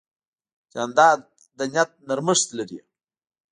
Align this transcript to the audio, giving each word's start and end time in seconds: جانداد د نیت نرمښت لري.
جانداد 0.73 1.19
د 1.57 1.59
نیت 1.73 1.91
نرمښت 2.07 2.47
لري. 2.57 2.79